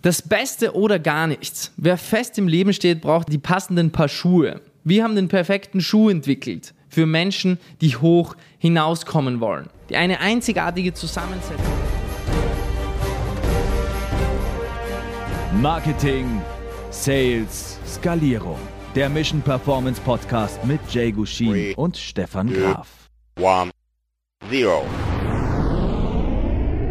[0.00, 1.72] Das Beste oder gar nichts.
[1.76, 4.60] Wer fest im Leben steht, braucht die passenden Paar Schuhe.
[4.84, 9.68] Wir haben den perfekten Schuh entwickelt für Menschen, die hoch hinauskommen wollen.
[9.90, 11.56] Die eine einzigartige Zusammensetzung.
[15.60, 16.42] Marketing,
[16.90, 18.60] Sales, Skalierung.
[18.94, 23.10] Der Mission Performance Podcast mit Jay Gushin und Stefan Graf.
[23.40, 23.72] One,
[24.48, 24.84] zero.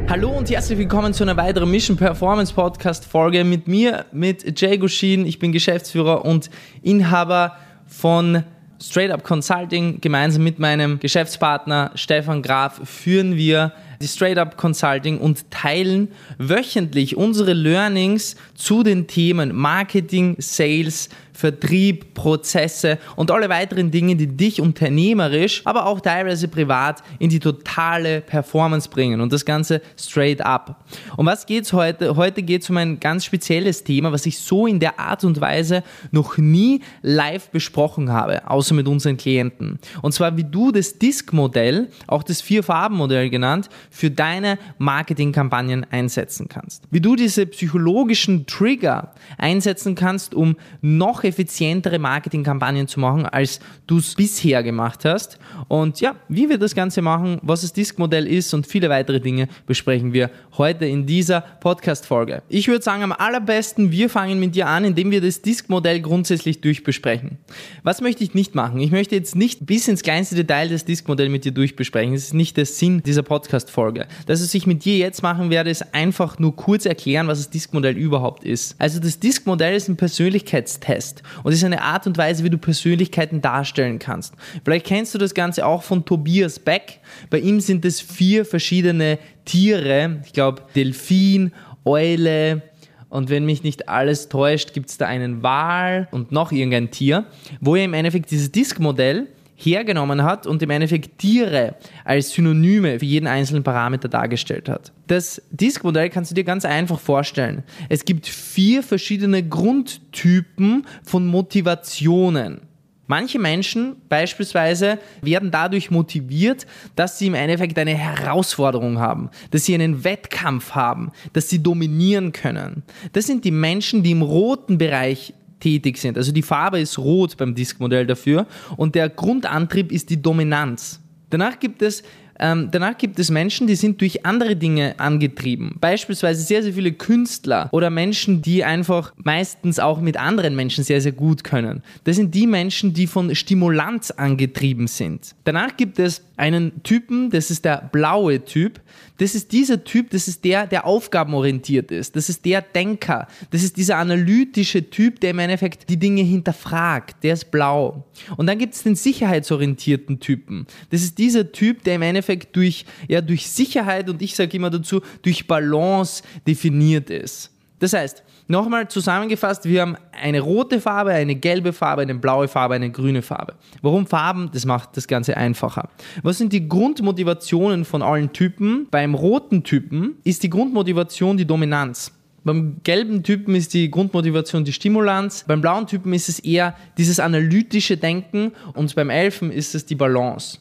[0.09, 4.77] Hallo und herzlich willkommen zu einer weiteren Mission Performance Podcast Folge mit mir, mit Jay
[4.77, 5.25] Gushin.
[5.25, 6.49] Ich bin Geschäftsführer und
[6.81, 8.43] Inhaber von
[8.81, 9.99] Straight Up Consulting.
[9.99, 17.17] Gemeinsam mit meinem Geschäftspartner Stefan Graf führen wir die Straight Up Consulting und teilen wöchentlich
[17.17, 24.59] unsere Learnings zu den Themen Marketing, Sales, Vertrieb, Prozesse und alle weiteren Dinge, die dich
[24.59, 30.83] unternehmerisch, aber auch teilweise privat in die totale Performance bringen und das Ganze straight up.
[31.15, 32.15] Um was geht es heute?
[32.15, 35.39] Heute geht es um ein ganz spezielles Thema, was ich so in der Art und
[35.39, 39.77] Weise noch nie live besprochen habe, außer mit unseren Klienten.
[40.01, 46.85] Und zwar, wie du das Disk-Modell, auch das Vier-Farben-Modell genannt, für deine Marketingkampagnen einsetzen kannst.
[46.89, 53.97] Wie du diese psychologischen Trigger einsetzen kannst, um noch effizientere Marketingkampagnen zu machen, als du
[53.97, 55.37] es bisher gemacht hast.
[55.67, 59.47] Und ja, wie wir das Ganze machen, was das Disk-Modell ist und viele weitere Dinge
[59.65, 62.41] besprechen wir heute in dieser Podcast-Folge.
[62.49, 66.61] Ich würde sagen, am allerbesten, wir fangen mit dir an, indem wir das Disk-Modell grundsätzlich
[66.61, 67.37] durchbesprechen.
[67.83, 68.79] Was möchte ich nicht machen?
[68.79, 72.13] Ich möchte jetzt nicht bis ins kleinste Detail das Disk-Modell mit dir durchbesprechen.
[72.13, 74.07] Das ist nicht der Sinn dieser Podcast-Folge.
[74.25, 77.49] Das, was ich mit dir jetzt machen werde, ist einfach nur kurz erklären, was das
[77.49, 78.75] Disk-Modell überhaupt ist.
[78.79, 81.45] Also das Disk-Modell ist ein Persönlichkeitstest kannst.
[81.45, 84.33] Und es ist eine Art und Weise, wie du Persönlichkeiten darstellen kannst.
[84.63, 86.99] Vielleicht kennst du das Ganze auch von Tobias Beck.
[87.29, 90.21] Bei ihm sind es vier verschiedene Tiere.
[90.25, 91.51] Ich glaube, Delfin,
[91.85, 92.61] Eule,
[93.09, 97.25] und wenn mich nicht alles täuscht, gibt es da einen Wal und noch irgendein Tier,
[97.61, 99.27] wo er im Endeffekt dieses Disk-Modell
[99.57, 101.75] hergenommen hat und im Endeffekt Tiere
[102.05, 104.91] als Synonyme für jeden einzelnen Parameter dargestellt hat.
[105.07, 107.63] Das Disk-Modell kannst du dir ganz einfach vorstellen.
[107.89, 112.61] Es gibt vier verschiedene Grundtypen von Motivationen.
[113.07, 119.73] Manche Menschen beispielsweise werden dadurch motiviert, dass sie im Endeffekt eine Herausforderung haben, dass sie
[119.73, 122.83] einen Wettkampf haben, dass sie dominieren können.
[123.13, 126.17] Das sind die Menschen, die im roten Bereich tätig sind.
[126.17, 131.01] Also die Farbe ist rot beim Diskmodell dafür und der Grundantrieb ist die Dominanz.
[131.29, 132.03] Danach gibt es
[132.39, 135.75] ähm, danach gibt es Menschen, die sind durch andere Dinge angetrieben.
[135.79, 141.01] Beispielsweise sehr, sehr viele Künstler oder Menschen, die einfach meistens auch mit anderen Menschen sehr,
[141.01, 141.83] sehr gut können.
[142.03, 145.35] Das sind die Menschen, die von Stimulanz angetrieben sind.
[145.43, 148.79] Danach gibt es einen Typen, das ist der blaue Typ.
[149.17, 152.15] Das ist dieser Typ, das ist der, der aufgabenorientiert ist.
[152.15, 153.27] Das ist der Denker.
[153.49, 157.23] Das ist dieser analytische Typ, der im Endeffekt die Dinge hinterfragt.
[157.23, 158.05] Der ist blau.
[158.37, 160.67] Und dann gibt es den sicherheitsorientierten Typen.
[160.91, 164.55] Das ist dieser Typ, der im Endeffekt Endeffekt durch, ja, durch Sicherheit und ich sage
[164.57, 167.51] immer dazu, durch Balance definiert ist.
[167.79, 172.73] Das heißt, nochmal zusammengefasst, wir haben eine rote Farbe, eine gelbe Farbe, eine blaue Farbe,
[172.73, 173.53] eine grüne Farbe.
[173.81, 174.49] Warum Farben?
[174.51, 175.89] Das macht das Ganze einfacher.
[176.23, 178.87] Was sind die Grundmotivationen von allen Typen?
[178.89, 182.11] Beim roten Typen ist die Grundmotivation die Dominanz.
[182.43, 185.43] Beim gelben Typen ist die Grundmotivation die Stimulanz.
[185.47, 189.95] Beim blauen Typen ist es eher dieses analytische Denken und beim Elfen ist es die
[189.95, 190.59] Balance.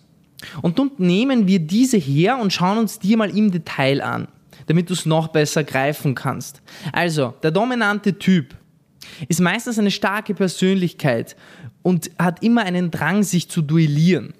[0.62, 4.28] Und nun nehmen wir diese her und schauen uns die mal im Detail an,
[4.66, 6.62] damit du es noch besser greifen kannst.
[6.92, 8.54] Also, der dominante Typ
[9.28, 11.36] ist meistens eine starke Persönlichkeit
[11.82, 14.34] und hat immer einen Drang, sich zu duellieren.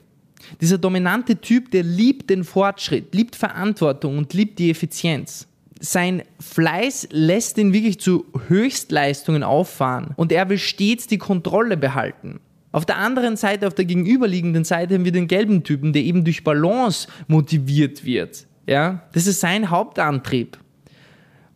[0.60, 5.48] Dieser dominante Typ, der liebt den Fortschritt, liebt Verantwortung und liebt die Effizienz.
[5.78, 12.40] Sein Fleiß lässt ihn wirklich zu Höchstleistungen auffahren und er will stets die Kontrolle behalten.
[12.76, 16.24] Auf der anderen Seite, auf der gegenüberliegenden Seite haben wir den gelben Typen, der eben
[16.24, 18.46] durch Balance motiviert wird.
[18.66, 20.58] Ja, das ist sein Hauptantrieb.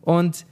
[0.01, 0.47] Und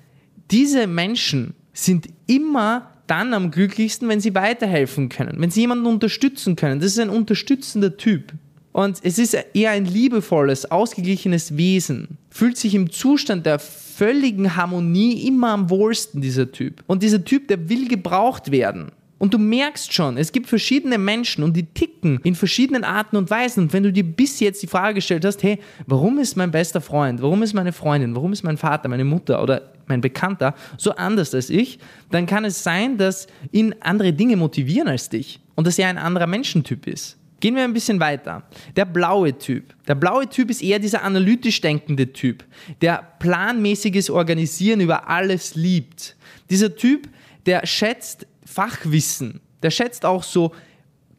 [0.51, 6.55] diese Menschen sind immer dann am glücklichsten, wenn sie weiterhelfen können, wenn sie jemanden unterstützen
[6.55, 6.79] können.
[6.79, 8.33] Das ist ein unterstützender Typ.
[8.71, 12.19] Und es ist eher ein liebevolles, ausgeglichenes Wesen.
[12.29, 16.83] Fühlt sich im Zustand der völligen Harmonie immer am wohlsten, dieser Typ.
[16.85, 18.91] Und dieser Typ, der will gebraucht werden.
[19.19, 23.29] Und du merkst schon, es gibt verschiedene Menschen und die ticken in verschiedenen Arten und
[23.29, 23.63] Weisen.
[23.63, 26.79] Und wenn du dir bis jetzt die Frage gestellt hast, hey, warum ist mein bester
[26.79, 30.91] Freund, warum ist meine Freundin, warum ist mein Vater, meine Mutter oder mein Bekannter so
[30.91, 31.79] anders als ich,
[32.11, 35.97] dann kann es sein, dass ihn andere Dinge motivieren als dich und dass er ein
[35.97, 37.17] anderer Menschentyp ist.
[37.41, 38.43] Gehen wir ein bisschen weiter.
[38.75, 39.73] Der blaue Typ.
[39.87, 42.43] Der blaue Typ ist eher dieser analytisch denkende Typ,
[42.81, 46.15] der planmäßiges Organisieren über alles liebt.
[46.49, 47.07] Dieser Typ,
[47.45, 49.41] der schätzt Fachwissen.
[49.61, 50.51] Der schätzt auch so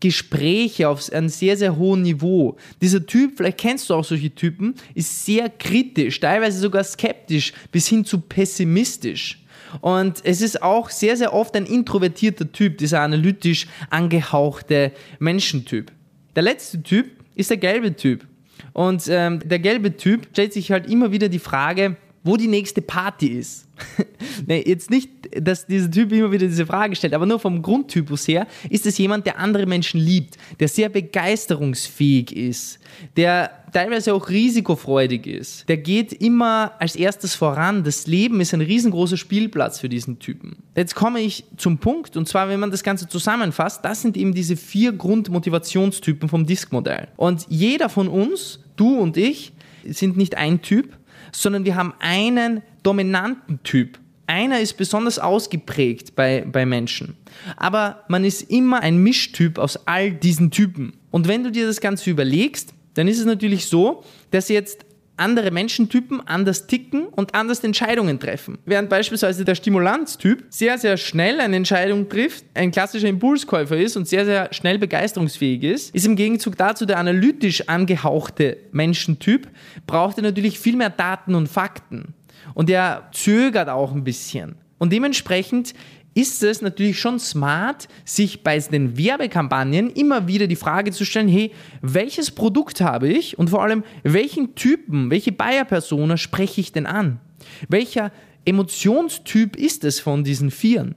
[0.00, 2.56] Gespräche auf einem sehr, sehr hohen Niveau.
[2.80, 7.86] Dieser Typ, vielleicht kennst du auch solche Typen, ist sehr kritisch, teilweise sogar skeptisch bis
[7.86, 9.44] hin zu pessimistisch.
[9.80, 15.92] Und es ist auch sehr, sehr oft ein introvertierter Typ, dieser analytisch angehauchte Menschentyp.
[16.34, 18.26] Der letzte Typ ist der gelbe Typ.
[18.72, 22.82] Und ähm, der gelbe Typ stellt sich halt immer wieder die Frage, wo die nächste
[22.82, 23.66] Party ist.
[24.46, 28.28] nee, jetzt nicht, dass dieser Typ immer wieder diese Frage stellt, aber nur vom Grundtypus
[28.28, 32.78] her ist es jemand, der andere Menschen liebt, der sehr begeisterungsfähig ist,
[33.16, 35.68] der teilweise auch risikofreudig ist.
[35.68, 37.84] Der geht immer als erstes voran.
[37.84, 40.56] Das Leben ist ein riesengroßer Spielplatz für diesen Typen.
[40.76, 44.34] Jetzt komme ich zum Punkt, und zwar, wenn man das Ganze zusammenfasst, das sind eben
[44.34, 47.08] diese vier Grundmotivationstypen vom Disk-Modell.
[47.16, 49.52] Und jeder von uns, du und ich,
[49.84, 50.96] sind nicht ein Typ,
[51.32, 53.98] sondern wir haben einen dominanten Typ.
[54.26, 57.16] Einer ist besonders ausgeprägt bei, bei Menschen.
[57.56, 60.92] Aber man ist immer ein Mischtyp aus all diesen Typen.
[61.10, 64.86] Und wenn du dir das Ganze überlegst, dann ist es natürlich so, dass jetzt
[65.20, 68.58] andere Menschentypen anders ticken und anders Entscheidungen treffen.
[68.64, 74.08] Während beispielsweise der Stimulanztyp sehr, sehr schnell eine Entscheidung trifft, ein klassischer Impulskäufer ist und
[74.08, 79.48] sehr, sehr schnell begeisterungsfähig ist, ist im Gegenzug dazu der analytisch angehauchte Menschentyp,
[79.86, 82.14] braucht er natürlich viel mehr Daten und Fakten.
[82.54, 84.56] Und er zögert auch ein bisschen.
[84.78, 85.74] Und dementsprechend
[86.14, 91.28] ist es natürlich schon smart, sich bei den Werbekampagnen immer wieder die Frage zu stellen,
[91.28, 91.52] hey,
[91.82, 97.20] welches Produkt habe ich und vor allem, welchen Typen, welche Buyer-Persona spreche ich denn an?
[97.68, 98.12] Welcher
[98.44, 100.94] Emotionstyp ist es von diesen Vieren?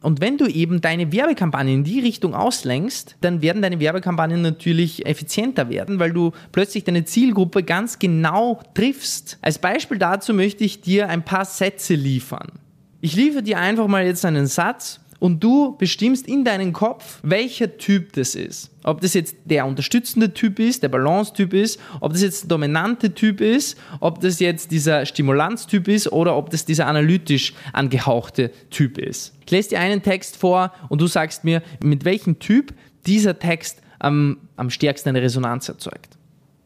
[0.00, 5.06] Und wenn du eben deine Werbekampagne in die Richtung auslenkst, dann werden deine Werbekampagnen natürlich
[5.06, 9.38] effizienter werden, weil du plötzlich deine Zielgruppe ganz genau triffst.
[9.42, 12.60] Als Beispiel dazu möchte ich dir ein paar Sätze liefern.
[13.00, 17.78] Ich liefere dir einfach mal jetzt einen Satz und du bestimmst in deinem Kopf, welcher
[17.78, 18.70] Typ das ist.
[18.82, 23.14] Ob das jetzt der unterstützende Typ ist, der Balance-Typ ist, ob das jetzt der dominante
[23.14, 28.98] Typ ist, ob das jetzt dieser Stimulanztyp ist oder ob das dieser analytisch angehauchte Typ
[28.98, 29.32] ist.
[29.44, 32.74] Ich lese dir einen Text vor und du sagst mir, mit welchem Typ
[33.06, 36.16] dieser Text am, am stärksten eine Resonanz erzeugt.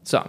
[0.01, 0.19] So,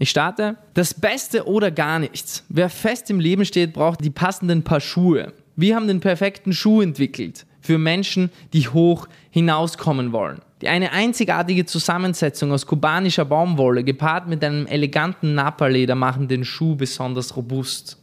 [0.00, 0.56] ich starte.
[0.74, 2.44] Das Beste oder gar nichts.
[2.48, 5.32] Wer fest im Leben steht, braucht die passenden Paar Schuhe.
[5.56, 10.40] Wir haben den perfekten Schuh entwickelt für Menschen, die hoch hinauskommen wollen.
[10.60, 16.76] Die eine einzigartige Zusammensetzung aus kubanischer Baumwolle gepaart mit einem eleganten Napaleder machen den Schuh
[16.76, 17.98] besonders robust.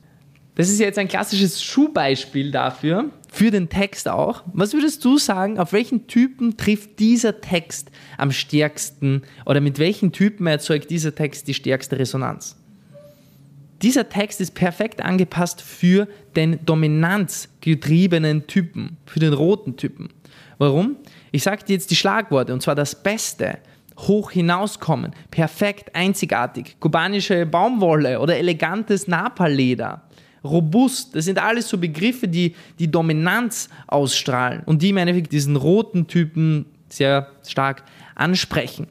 [0.56, 4.44] Das ist jetzt ein klassisches Schuhbeispiel dafür, für den Text auch.
[4.52, 10.12] Was würdest du sagen, auf welchen Typen trifft dieser Text am stärksten oder mit welchen
[10.12, 12.58] Typen erzeugt dieser Text die stärkste Resonanz?
[13.82, 20.10] Dieser Text ist perfekt angepasst für den dominanzgetriebenen Typen, für den roten Typen.
[20.58, 20.98] Warum?
[21.32, 23.60] Ich sage dir jetzt die Schlagworte und zwar das Beste.
[23.98, 30.04] Hoch hinauskommen, perfekt, einzigartig, kubanische Baumwolle oder elegantes Napaleder,
[30.44, 35.58] robust, das sind alles so Begriffe, die die Dominanz ausstrahlen und die im Endeffekt diesen
[35.58, 37.84] roten Typen sehr stark
[38.16, 38.88] ansprechen.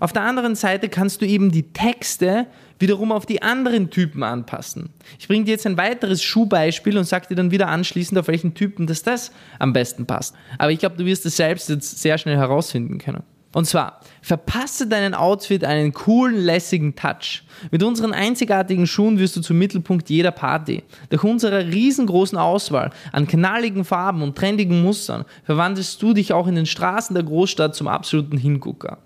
[0.00, 2.46] Auf der anderen Seite kannst du eben die Texte
[2.78, 4.90] wiederum auf die anderen Typen anpassen.
[5.18, 8.54] Ich bringe dir jetzt ein weiteres Schuhbeispiel und sage dir dann wieder anschließend, auf welchen
[8.54, 10.34] Typen das, das am besten passt.
[10.58, 13.22] Aber ich glaube, du wirst es selbst jetzt sehr schnell herausfinden können.
[13.56, 17.42] Und zwar, verpasse deinen Outfit einen coolen, lässigen Touch.
[17.70, 20.82] Mit unseren einzigartigen Schuhen wirst du zum Mittelpunkt jeder Party.
[21.08, 26.54] Durch unsere riesengroßen Auswahl an knalligen Farben und trendigen Mustern verwandelst du dich auch in
[26.54, 28.98] den Straßen der Großstadt zum absoluten Hingucker.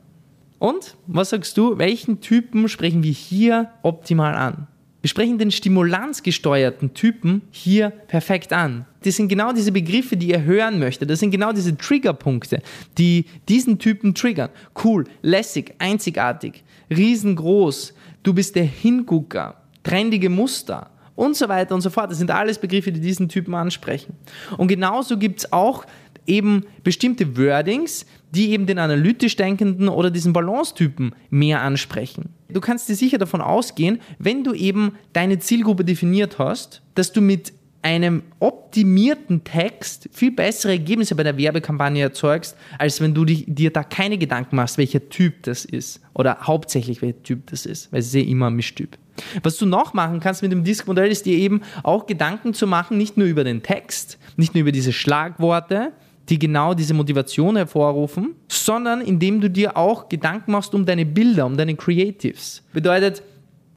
[0.61, 4.67] Und was sagst du, welchen Typen sprechen wir hier optimal an?
[5.01, 8.85] Wir sprechen den stimulanzgesteuerten Typen hier perfekt an.
[9.03, 11.09] Das sind genau diese Begriffe, die ihr hören möchtet.
[11.09, 12.61] Das sind genau diese Triggerpunkte,
[12.99, 14.51] die diesen Typen triggern.
[14.85, 17.95] Cool, lässig, einzigartig, riesengroß.
[18.23, 22.11] Du bist der Hingucker, trendige Muster und so weiter und so fort.
[22.11, 24.13] Das sind alles Begriffe, die diesen Typen ansprechen.
[24.59, 25.87] Und genauso gibt es auch
[26.31, 32.31] eben bestimmte Wordings, die eben den analytisch denkenden oder diesen Balance-Typen mehr ansprechen.
[32.49, 37.21] Du kannst dir sicher davon ausgehen, wenn du eben deine Zielgruppe definiert hast, dass du
[37.21, 43.45] mit einem optimierten Text viel bessere Ergebnisse bei der Werbekampagne erzeugst, als wenn du dich,
[43.47, 47.91] dir da keine Gedanken machst, welcher Typ das ist oder hauptsächlich welcher Typ das ist,
[47.91, 48.99] weil es ist ja immer ein Mischtyp.
[49.43, 52.99] Was du noch machen kannst mit dem Disk-Modell ist dir eben auch Gedanken zu machen,
[52.99, 55.93] nicht nur über den Text, nicht nur über diese Schlagworte,
[56.29, 61.47] die genau diese Motivation hervorrufen, sondern indem du dir auch Gedanken machst um deine Bilder,
[61.47, 62.63] um deine Creatives.
[62.73, 63.23] Bedeutet,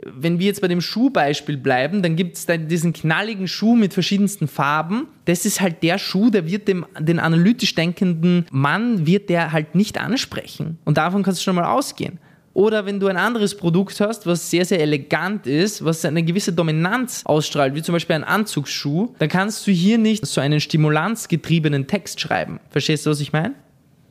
[0.06, 4.48] wenn wir jetzt bei dem Schuhbeispiel bleiben, dann gibt es diesen knalligen Schuh mit verschiedensten
[4.48, 5.08] Farben.
[5.26, 9.76] Das ist halt der Schuh, der wird dem, den analytisch denkenden Mann, wird der halt
[9.76, 10.78] nicht ansprechen.
[10.84, 12.20] Und davon kannst du schon mal ausgehen.
[12.54, 16.54] Oder wenn du ein anderes Produkt hast, was sehr, sehr elegant ist, was eine gewisse
[16.54, 21.88] Dominanz ausstrahlt, wie zum Beispiel ein Anzugsschuh, dann kannst du hier nicht so einen stimulanzgetriebenen
[21.88, 22.60] Text schreiben.
[22.70, 23.56] Verstehst du, was ich meine?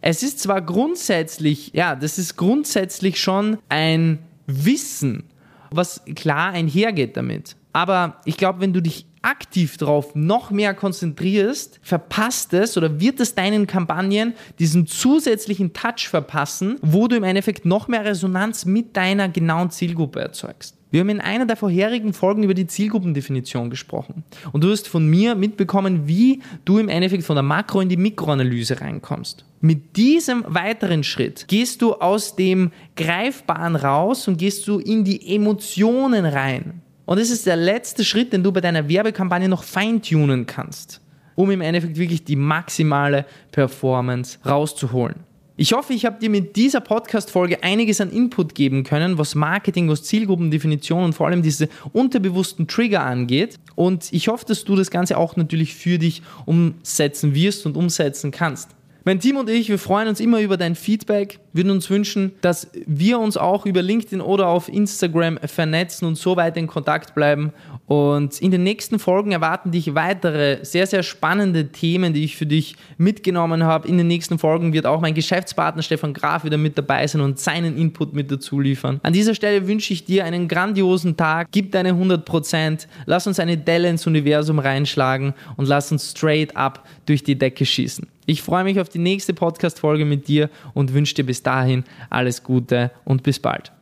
[0.01, 4.19] Es ist zwar grundsätzlich, ja, das ist grundsätzlich schon ein
[4.49, 5.25] Wissen,
[5.71, 7.55] was klar einhergeht damit.
[7.73, 13.21] Aber ich glaube, wenn du dich aktiv darauf noch mehr konzentrierst, verpasst es oder wird
[13.21, 18.97] es deinen Kampagnen diesen zusätzlichen Touch verpassen, wo du im Endeffekt noch mehr Resonanz mit
[18.97, 20.77] deiner genauen Zielgruppe erzeugst.
[20.93, 24.25] Wir haben in einer der vorherigen Folgen über die Zielgruppendefinition gesprochen.
[24.53, 27.97] Und du hast von mir mitbekommen, wie du im Endeffekt von der Makro- in die
[27.97, 29.47] Mikroanalyse reinkommst.
[29.63, 35.35] Mit diesem weiteren Schritt gehst du aus dem Greifbaren raus und gehst du in die
[35.35, 36.83] Emotionen rein.
[37.05, 41.01] Und das ist der letzte Schritt, den du bei deiner Werbekampagne noch feintunen kannst,
[41.35, 45.17] um im Endeffekt wirklich die maximale Performance rauszuholen.
[45.57, 49.89] Ich hoffe, ich habe dir mit dieser Podcast-Folge einiges an Input geben können, was Marketing,
[49.89, 53.59] was Zielgruppendefinition und vor allem diese unterbewussten Trigger angeht.
[53.75, 58.31] Und ich hoffe, dass du das Ganze auch natürlich für dich umsetzen wirst und umsetzen
[58.31, 58.71] kannst.
[59.05, 62.71] Mein Team und ich, wir freuen uns immer über dein Feedback, würden uns wünschen, dass
[62.87, 67.53] wir uns auch über LinkedIn oder auf Instagram vernetzen und so weiter in Kontakt bleiben.
[67.87, 72.47] Und in den nächsten Folgen erwarten dich weitere sehr, sehr spannende Themen, die ich für
[72.47, 73.89] dich mitgenommen habe.
[73.89, 77.41] In den nächsten Folgen wird auch mein Geschäftspartner Stefan Graf wieder mit dabei sein und
[77.41, 79.01] seinen Input mit dazu liefern.
[79.03, 81.49] An dieser Stelle wünsche ich dir einen grandiosen Tag.
[81.51, 82.87] Gib deine 100%.
[83.07, 87.67] Lass uns eine Delle ins Universum reinschlagen und lass uns straight up durch die Decke
[87.67, 88.07] schießen.
[88.33, 92.43] Ich freue mich auf die nächste Podcast-Folge mit dir und wünsche dir bis dahin alles
[92.43, 93.73] Gute und bis bald.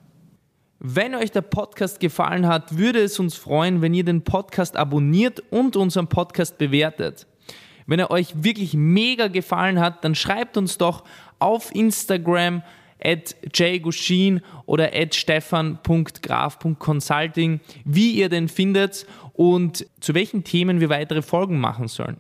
[0.80, 5.40] Wenn euch der Podcast gefallen hat, würde es uns freuen, wenn ihr den Podcast abonniert
[5.50, 7.28] und unseren Podcast bewertet.
[7.86, 11.04] Wenn er euch wirklich mega gefallen hat, dann schreibt uns doch
[11.38, 12.64] auf Instagram
[13.00, 21.22] at jgushin oder at stefan.graf.consulting, wie ihr den findet und zu welchen Themen wir weitere
[21.22, 22.16] Folgen machen sollen.